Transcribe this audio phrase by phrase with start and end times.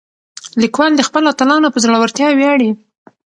[0.61, 2.71] لیکوال د خپلو اتلانو په زړورتیا ویاړي.